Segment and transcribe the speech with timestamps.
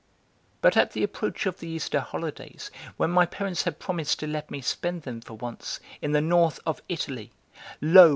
[0.61, 4.49] But at the approach of the Easter holidays, when my parents had promised to let
[4.49, 7.29] me spend them, for once, in the North of Italy,
[7.81, 8.09] lo!